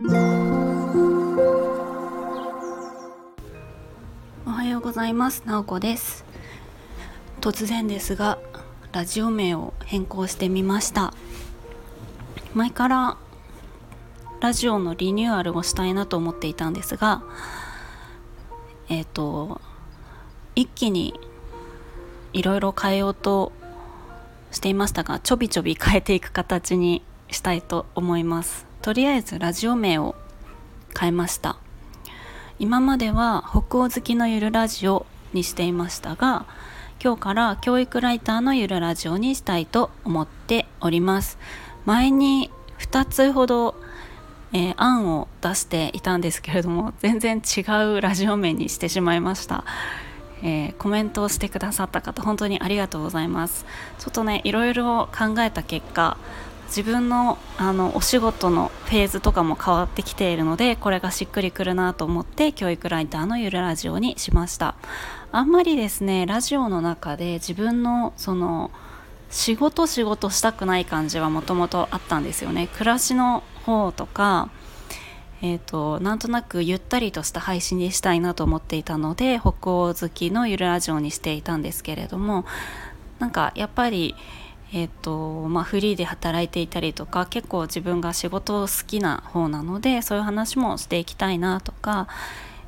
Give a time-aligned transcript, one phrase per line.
[0.00, 0.04] お
[4.46, 5.42] はようございます。
[5.44, 6.24] なおこです。
[7.40, 8.38] 突然ですが
[8.92, 11.12] ラジオ名を変更してみました。
[12.54, 13.16] 前から
[14.40, 17.24] ラジオのリニューアルをしたいなと思っていたんですが
[18.88, 19.60] えっ、ー、と
[20.54, 21.18] 一気に
[22.32, 23.50] いろいろ変えようと
[24.52, 27.02] していましたがちょびちょび変えていく形に
[27.32, 28.67] したいと思います。
[28.88, 30.14] とりあえずラジオ名を
[30.98, 31.58] 変えました。
[32.58, 36.46] 今までは北欧好きのゆるラジオにしていましたが
[36.98, 41.36] 今日から教育ライターのゆるラジオにしたいと思っております。
[41.84, 43.74] 前に2つほど、
[44.54, 47.60] えー、案を出していたんですけれども全然違
[47.92, 49.64] うラジオ名にしてしまいました。
[50.42, 53.66] えー、コメントをしてくださった方本当にありがとうございます。
[53.98, 56.16] ちょっとねいろいろ考えた結果
[56.68, 64.74] 自分のあのお仕事のフェーズとかも変わってきているのでこれがしっくりくるなと思って教育ライターのゆるラジオにしました。
[65.32, 68.70] あんまりですねラジオの中で自分のその
[69.30, 72.68] 仕事仕事したくない感じはもともとあったんですよね。
[72.68, 74.50] 暮らしの方とか
[75.40, 82.44] えーと、なんとなくゆったりとした配信にしたいなと思っていたので北欧好きのゆるラジオにしていたんですけれども
[83.20, 84.14] なんかやっぱり、
[84.72, 92.06] えーとまあ、フリーで働いていたりとか結構自分が仕事を好きな方なのでそういう話もしていきたいなとか、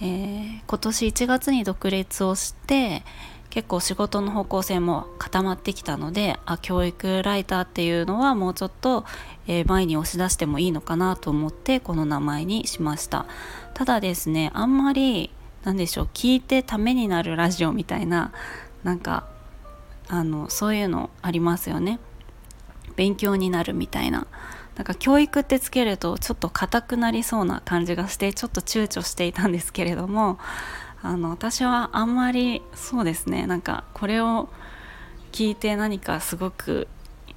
[0.00, 3.02] えー、今年1月に独立をして
[3.50, 9.04] 結構仕事の方向性も固まってきたのであ教育ライターっていうのはもうちょっと、
[9.46, 13.26] え、前に押し出してもいいのかなと思ってこの名前にしました。
[13.74, 15.30] ただですねあんまり
[15.64, 18.32] なんでしょう聞いてためになるラジオみたいな
[18.84, 19.26] なんか
[20.08, 21.98] あのそういうのありますよね。
[22.96, 24.26] 勉強になるみたいな。
[24.76, 30.38] なんか教育ってつけるとちょっと硬くなりそうな感じがしてちょっと躊躇していたんですけれども
[31.02, 33.46] あの私はあんまりそうですね。
[33.46, 34.48] なんかこれを
[35.32, 36.88] 聞いて何かすごく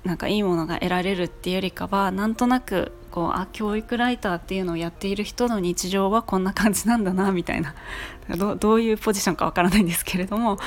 [0.04, 7.74] なんかいいものが得られるっていうよりかはなんとなくこうあ教育ライターっていうのをやっている人の日常はこんな感じなんだなみたいな。
[8.58, 10.58] どういうポジションかわからないんですけれども、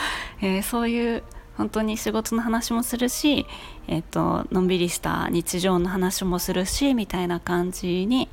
[0.41, 1.23] えー、そういう
[1.59, 3.47] 本当に仕事の話もするし、
[3.89, 8.31] えーと、とのんびりした日常の話もするしみたいな感じに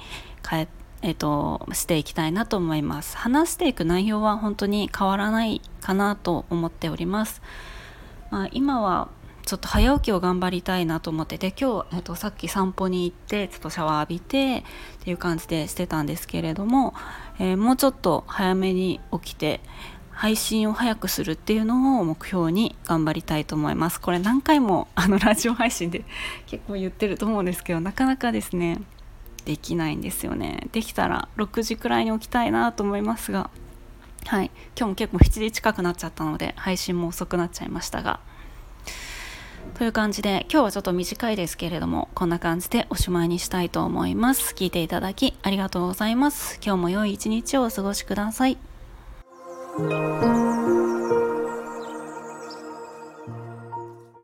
[0.48, 0.68] 変え
[1.02, 3.16] えーと、していきたいなと思います。
[3.16, 7.44] 話していく内容は本当に変わらないかなと思っております、
[8.32, 9.10] まあ、今は
[9.46, 14.64] ちょっと早起きを頑張りたいなと思ってて今日、えーと、さっき散歩に行ってちょっとシャワー浴びて
[15.02, 16.96] っていう感じでしてたんですけれども、
[17.38, 19.62] えー、もうちょっと早めに起きて
[20.16, 24.00] 配信を早くするっていうのを目標に頑張りたいと思います。
[24.00, 26.06] これ何回も あのラジオ配信で
[26.48, 28.82] 結構言ってると思うんですけどなかなかですね
[29.44, 30.68] できないんですよね。
[30.72, 33.50] できたら6時くらいに起きたいなと思いますが
[34.28, 34.52] はい。
[34.76, 38.22] 今日も結構7時近くなっちゃったので配信も遅くなっちゃいましたが。
[39.78, 44.54] という感じで今日はちょっと短いですけれどもこんな感じでおしまいにしたいと思います。
[44.56, 46.58] 聞いていただきありがとうございます。
[46.64, 48.58] 今日も良い一日をお過ごしください。
[49.78, 50.45] 嗯。